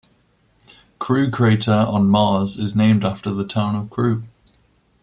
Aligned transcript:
Crewe 0.97 1.29
crater 1.29 1.85
on 1.87 2.09
Mars 2.09 2.57
is 2.57 2.75
named 2.75 3.05
after 3.05 3.31
the 3.31 3.45
town 3.45 3.75
of 3.75 3.91
Crewe. 3.91 4.23